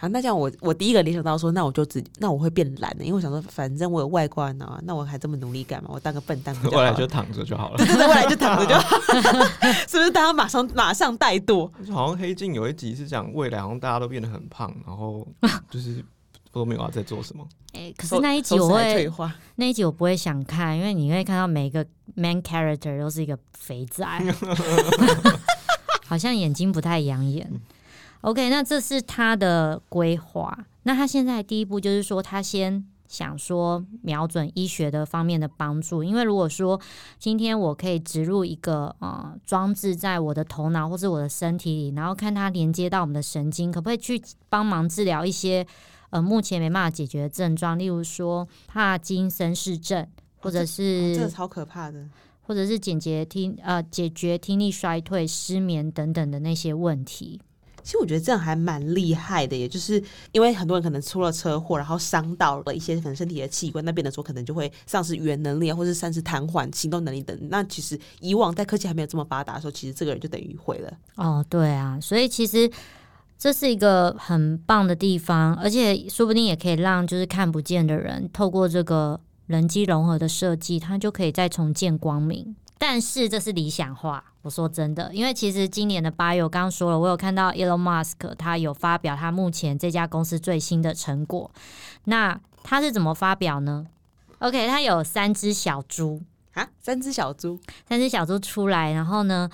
[0.00, 5.90] 好，那这样我我第一个联想到说，那我就只那我会变懒的，因为我想说，反正我有外挂啊，那我还这么努力干嘛？
[5.92, 7.76] 我当个笨蛋，未来就躺着就好了。
[7.78, 8.96] 对对对，未来就躺着就好，
[9.88, 10.10] 是不是？
[10.12, 11.68] 大家马上马上怠惰。
[11.92, 15.26] 好像黑镜有一集是讲未来，好像大家都变得很胖，然后
[15.68, 16.04] 就是
[16.52, 17.44] 都没有在做什么。
[17.74, 19.10] 哎，可是那一集我会
[19.56, 21.84] 那一集我不会想看，因为你会看到每一个
[22.16, 24.06] main character 都是一个肥仔，
[26.06, 27.50] 好像眼睛不太养眼。
[28.22, 30.66] OK，那这是他的规划。
[30.82, 36.02] 那他现在第一步就是说，他先想说瞄准医学的方面的帮助。
[36.02, 36.80] 因为如果说
[37.18, 45.66] 今天我可以植入一个呃装置在我的头脑或者我的身体里，然后看它连接到我们的神经，可不可以去帮忙治疗一些
[46.10, 50.06] 呃目前没办法解决的症状，例如说帕金森氏症，
[50.38, 52.08] 或者是这个超可怕的，
[52.42, 57.40] 或者是解决听呃解决听力衰退、失眠等等的那些问题。
[57.88, 59.94] 其实我觉得这样还蛮厉害的，也就是
[60.32, 67.34] 因为很多人可能出了车祸，然后伤到了一些可能身体的器官，那边的时候可能就会丧失语言能力啊，或者丧失瘫痪、行动能力等。
[67.50, 70.92] 那其实以往在科技还没有这么发达的时候，其实这个人就等于毁了。
[71.14, 72.70] 哦，对啊，所以其实
[73.38, 82.54] 这是一个很棒的地方，而且说不定也可以让就是看不见的人透过这个人机融合的设计，他就可以再重见光明。
[82.80, 91.50] 但是这是理想化，我说真的，因为其实今年的八月，我刚刚说了，我有看到 Elon Musk 他有发表他目前这家公司最新的成果。
[92.04, 93.86] 那他是怎么发表呢
[94.38, 96.22] ？OK，他有三只小猪
[96.54, 99.50] 啊，三只小猪， 三只小猪出来，然后呢，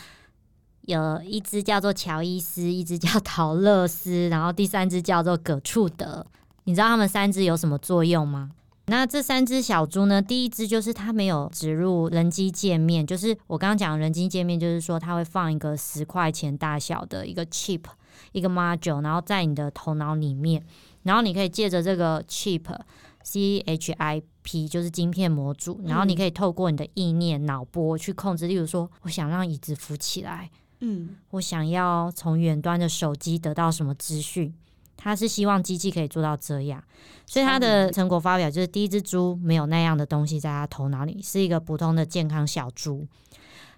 [0.82, 6.24] 有一只叫做乔伊斯，一只叫陶乐斯，然后第三只叫做葛处德。
[6.62, 8.52] 你知道他们三只有什么作用吗？
[8.86, 10.20] 那这三只小猪呢？
[10.20, 17.80] 第一只就是它没有植入人机界面，就是我刚刚讲人机界面，就是说它会放一个十块钱大小的一个 chip，
[18.32, 20.62] 一个 module，然后在你的头脑里面，
[21.04, 34.52] 然后你可以借着这个 chip，C H I P，就是晶片模组，然后你可以透过你的意念脑波去控制，例如说，我想让椅子浮起来，嗯，我想要从远端的手机得到什么资讯。
[35.04, 36.82] 他是希望机器可以做到这样，
[37.26, 43.06] 所以他的成果发表就是第一只猪没有那样的东西在他头脑里，是一个普通的健康小猪。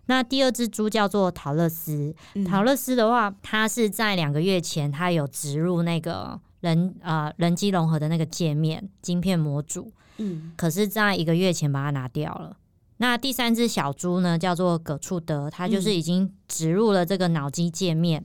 [0.05, 2.15] 那第二只猪叫做陶乐斯，
[2.49, 12.57] 陶乐斯的话，它是在两个月前，它有植入那个人呃人机融合的那个界面晶片模组，嗯，可是在一个月前把它拿掉了。
[12.99, 18.25] 那第三只小猪呢，叫做葛处德，它就是已经植入了这个脑机界面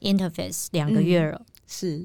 [0.00, 2.04] interface 两个月了，是。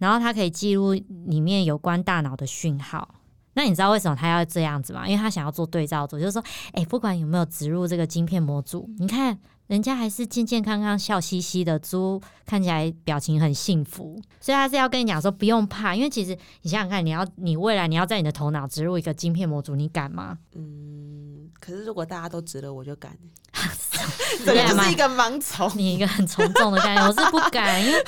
[0.00, 0.94] 然后他可以记录
[1.26, 3.14] 里面有关大脑的讯号。
[3.54, 5.06] 那你知道为什么他要这样子吗？
[5.06, 9.38] 因为他想要做对照组，就是说，哎，不管有没有植入这个晶片模组，你看
[9.70, 14.20] 人家还是健健康康、笑嘻嘻的猪，看起来表情很幸福。
[14.40, 20.36] 所以他是要跟你讲说，不用怕，因为其实你想想看，你要你未来你要在你的头脑植入一个晶片模组，你敢吗？
[20.56, 23.16] 嗯，可是如果大家都植了，我就敢。
[24.44, 28.04] 这就是一个盲从，你一个很从众的概念，我是不敢，因为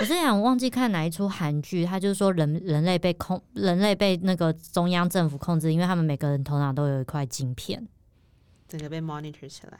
[0.00, 7.86] 我是想忘记看哪一出韩剧，他就是说人人类被控，人类被那个中央政府控制，因为他们每个人头脑都有一块晶片，
[8.66, 9.78] 整个被 monitor 起来。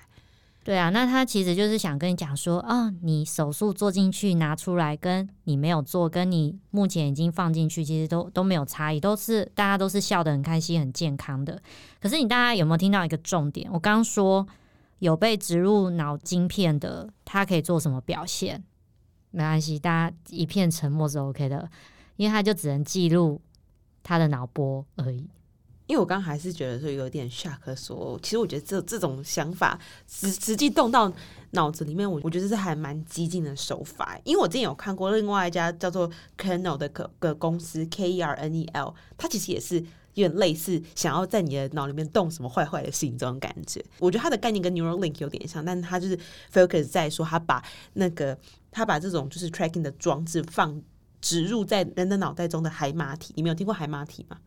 [0.65, 11.63] 对啊，那他其实就是想跟你讲说，啊，你手术做进去拿出来，跟你没有做，跟你目前已经放进去，其实都都没有差异，都是大家都是笑得很开心、很健康的。
[12.01, 13.71] 可是你大家有没有听到一个重点？
[13.73, 14.45] 我刚刚说。
[15.01, 18.65] 有被植入脑晶片的，它可以做什么表现？
[19.33, 21.69] 没关系，大家一片沉默是 OK 的，
[22.17, 23.39] 因为他就只能记录
[24.03, 25.29] 他的脑波而已。
[25.87, 31.13] 因为我刚还是觉得说有点 shock，说其实我觉得这这种想法实实际动到
[31.51, 34.19] 脑子里面，我我觉得是还蛮激进的手法。
[34.25, 39.85] 因为我之前有看过另外一家叫做 Kernel 的个个公司 K E R N E L，它其实也是。
[40.15, 46.17] 有点类似想要在你的脑里面动什么坏坏的事情这种感觉，我觉得它的概念跟 Neuralink 有点像，但它就是
[46.53, 47.61] focus 在说，他把
[47.95, 48.39] 那个
[48.71, 50.81] 他把这种就是 tracking 的装置放
[51.21, 53.33] 植入在人的脑袋中的海马体。
[53.37, 54.39] 你没有听过海马体吗？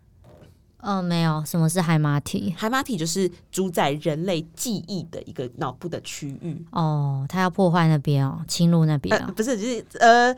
[0.77, 1.43] 嗯，没有。
[1.45, 2.53] 什么是海马体？
[2.57, 6.65] 海马体就是主宰人类记忆的一个脑部的区域。
[6.71, 9.19] 哦，它要破坏那边哦，侵入那边？
[9.35, 10.35] 不是，就是呃。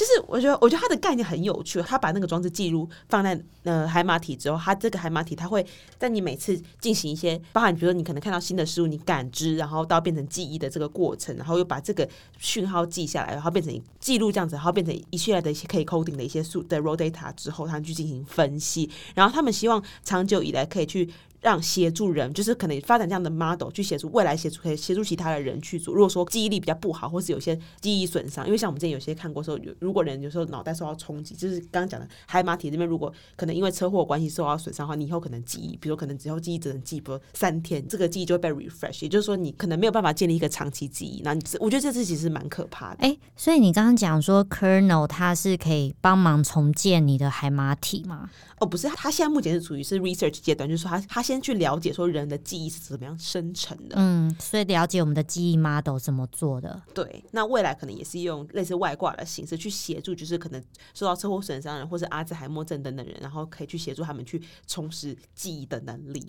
[0.00, 1.78] 就是我觉得，我觉得它的概念很有趣。
[1.82, 5.62] 他把那个装置记录放在呃海马体之后，它这个海马体它会
[5.98, 21.10] 在你每次进行一些，包含比如说你可能看到新的事物，你感知，然后到变成记忆的这个过程，然后又把这个讯号记下来，然后变成记录这样子，然后变成一系列的一些可以 coding 的一些数的 raw data 之后，他们去进行分析，然后他们希望长久以来可以去。
[21.40, 25.94] 让协助人，就是可能发展这样的 model 去协助未来协助可以协助其他的人去做。
[25.94, 41.22] 如果说记忆力比较不好，或是有些记忆损伤，因为像我们之前有些看过说，有如果人有时候脑袋受到冲击，就是刚刚讲的海马体这边，如果可能因为车祸关系受到损伤的话，你以后可能记忆，比如可能之后记忆只能记，不三天，这个记忆就会被 refresh，也就是说你可能没有办法建立一个长期记忆。
[41.22, 42.98] 那我觉得这次其实蛮可怕的。
[43.00, 48.28] 哎，所以你刚刚讲说 kernel 它是可以帮忙重建你的海马体吗？
[48.58, 56.82] 哦，不是，它现在目前是处于是 research 阶段，就是说他他先去了解说人的记忆是怎么样生成的，嗯，所以了解我们的记忆 model 怎么做的。
[56.92, 60.60] 对，那未来可能也是用类似外挂的形式去协助，就是可能
[60.92, 66.28] 受到车祸损伤人或是阿兹海默症等等人，然后可以去协助他们去充实记忆的能力。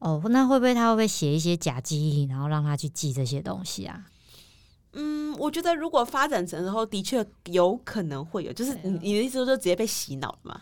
[0.00, 4.04] 哦，那会不会他会不会写一些假记忆，然后让他去记这些东西啊？
[4.92, 10.60] 嗯，我觉得如果发展成之后，的确有可能会有，就是你你的意思是说直接被洗脑了吗？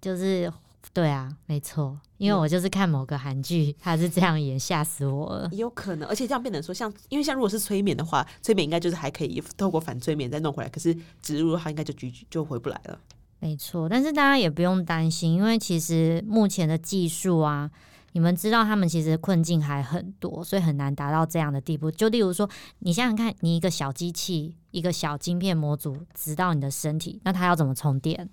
[0.00, 0.52] 就是
[0.92, 5.48] 对啊，没错，因为我就是看某个韩剧， 他是这样演，吓死我了。
[5.52, 12.98] 也有可能，而且这样变成说，像因为像如果是催眠的话，催眠应该就是还可以透过反催眠再弄回来，可是植入它，应该就就就回不来了。
[13.38, 17.70] 没错，但是大家也不用担心，因为其实目前的技术啊，
[18.12, 21.90] 你们知道他们其实困境还很多，所以很难达到这样的地步。
[21.90, 28.30] 就例如说，你想想看，你一个小机器，一个小晶片模组直到你的身体，那它要怎么充电？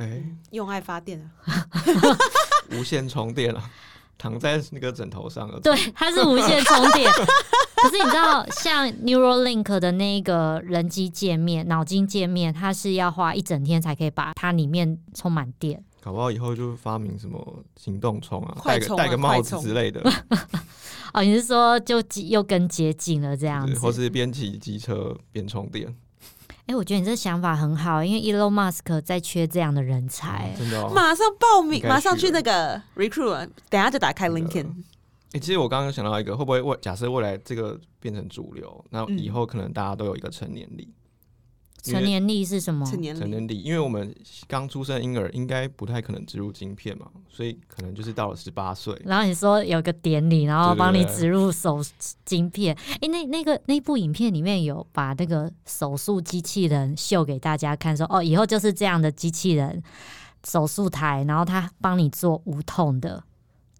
[0.00, 1.66] 哎，用爱发电啊，
[2.72, 3.70] 无线充电啊，
[4.16, 5.60] 躺在那个枕头上了。
[5.60, 7.10] 对，它是无线充电。
[7.76, 15.82] 可是你知道，像 Neuralink 的那个人机界面、脑筋界面，它是要花一整天才可以把它里面充满电。
[16.02, 20.02] 搞不好以后就发明什么行动充啊，戴个戴个帽子之类的。
[21.12, 25.94] 哦，你是说就又更接近了这样子，或是边骑机车边充电？
[26.66, 34.66] 哎，我觉得你这想法很好，因为 Elon Musk 在缺这样的人才，真的，哦马上报名，马上去那个 recruit，等下就打开 LinkedIn。
[35.32, 40.92] 哎，其实我刚刚想到一个，会不会未假设未来这个变成主流，那以后可能大家都有一个成年礼。
[41.82, 42.84] 成年历是什么？
[42.86, 44.14] 成年成年历，因为我们
[44.46, 48.94] 刚出生婴儿应该不太可能植入晶片嘛，所以可能就是到了十八岁。
[49.04, 51.80] 然后你说有个典礼，然后帮你植入手
[52.24, 52.76] 晶片。
[53.00, 59.82] 哎，那那个那部影片里面有把那个手术机器人秀给大家看，说哦，以后就是这样的机器人
[60.46, 63.24] 手术台，然后他帮你做无痛的。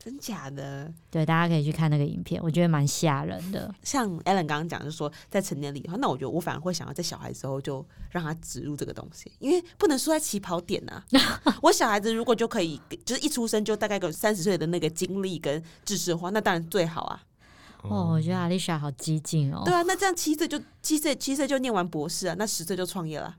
[0.02, 0.90] 真假的？
[1.10, 3.72] 对，大家可以去看那个影片，我觉得蛮吓人的。
[3.82, 11.04] 像 Allen 刚刚讲，就是说在成年礼的话，那我觉得我反而会想要在小孩时候就让他植入这个东西，因为不能输在起跑点啊。
[11.60, 17.22] 我小孩子如果就可以，就是一出生就大概个三十岁的那个经历跟知识的话，那当然最好啊。
[17.82, 19.62] 哦，我觉得阿丽莎好激进哦。
[19.66, 23.36] 对啊，那这样七岁就七岁七岁就念完博士啊，那十岁就创业了。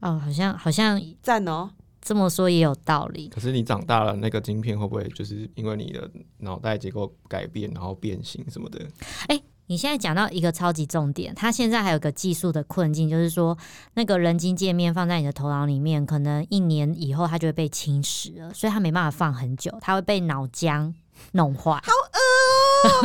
[0.00, 1.70] 哦，好像好像赞哦。
[2.10, 3.28] 这么说也有道理。
[3.28, 8.84] 可是你长大了，那个晶片会不会就是因为你的脑袋结构改变，然后变形什么的？
[9.28, 13.56] 哎，你现在讲到一个超级重点，它现在还有个技术的困境，就是说
[13.94, 20.92] 那个人机界面放在你的头脑里面，可能一年以后它就会被侵蚀了，所以它没办法放很久，它会被脑浆
[21.30, 21.80] 弄坏。
[21.84, 21.92] 好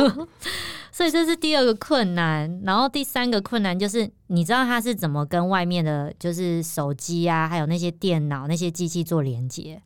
[0.00, 0.28] 饿。
[0.96, 9.82] 所以这是第二个困难，然后第三个困难就是，你知道它是怎么跟外面的，就是手机啊，还有那些电脑、那些机器做连接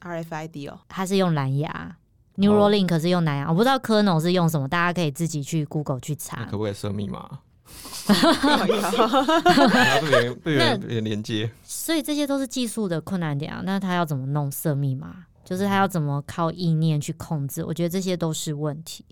[0.00, 1.96] ？RFID 哦，它是用蓝牙
[2.36, 6.44] ，Neuralink 是用蓝牙，我不知道 Kernel 是用什么，大家可以自己去 Google 去查。
[6.44, 7.40] 可不可以设密码？
[8.04, 8.12] 不
[10.06, 10.50] 连不
[10.86, 11.50] 连连接。
[11.64, 13.60] 所以这些都是技术的困难点啊。
[13.64, 15.26] 那他要怎么弄设密码？
[15.44, 17.64] 就是他要怎么靠意念去控制？
[17.64, 19.04] 我觉得这些都是问题。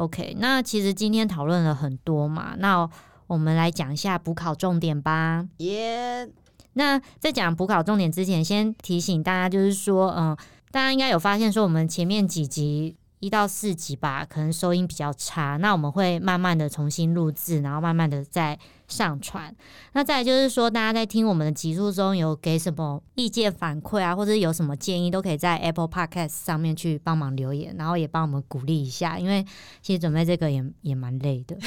[0.00, 2.88] OK，那其实今天讨论了很多嘛，那
[3.26, 5.46] 我们来讲一下补考重点吧。
[5.58, 6.26] 耶，
[6.72, 10.34] 那在讲补考重点之前，先提醒大家，就是说，嗯，
[10.70, 12.96] 大家应该有发现，说我们前面几集。
[13.20, 18.58] 一到四集吧，可能收音比较差，那我们会慢慢的重新录制，然后慢慢的再
[18.88, 19.54] 上传。
[19.92, 29.44] 那再就是说，大家在听我们的集数中有给什么意见反馈啊，或者有什么建议，都可以在 Apple Podcast 上面去帮忙留言，然后也帮我们鼓励一下，因为
[29.82, 31.58] 其实准备这个也也蛮累的。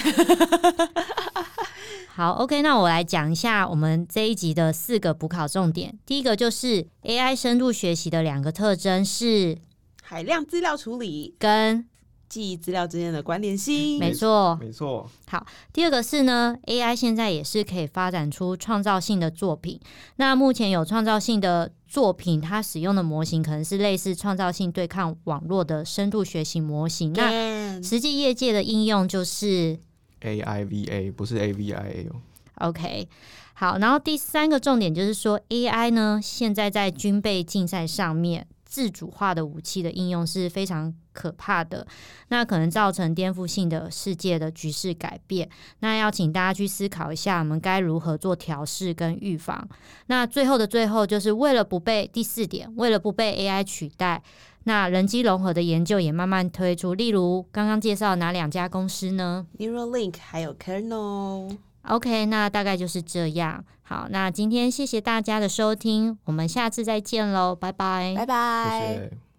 [2.16, 5.96] 好，OK，那我来讲一下我们这一集的四个补考重点。
[6.04, 9.60] 第一个就是 AI 深度学习的两个特征是。
[10.04, 11.86] 海量资料处理跟
[12.28, 13.98] 记忆资料之间的关联性。
[14.00, 15.10] 没错，没错。
[15.28, 19.80] 好，第二个是呢，AI 现在也是可以发展出创造性的作品。
[20.18, 27.14] 那目前有创造性的作品，它使用的模型可能是类似创造性对抗网络的深度学习模型。
[27.14, 29.80] 那实际业界的应用就是
[30.22, 32.22] AIVA，不是 AVIA 哦。
[32.56, 33.08] OK。
[33.56, 41.86] 好，然后第三个重点就是说，AI 呢，现在在军备竞赛上面，自主化的武器的应用是非常可怕的，
[42.30, 45.48] 那可能造成颠覆性的世界的局势改变。
[45.82, 49.70] 那要请大家去思考一下，我们该如何做调试跟预防。
[50.08, 54.24] 那最后的最后，就是为了不被第四点，为了不被 AI 取代，
[54.64, 56.96] 那人机融合的研究也慢慢推出。
[56.96, 61.58] 例如刚刚介绍哪两家公司呢？Neuralink 还有 Kernel。
[61.88, 63.64] OK，那大概就是这样。
[63.82, 69.33] 好，那今天谢谢大家的收听，我们下次再见喽，拜拜，拜拜。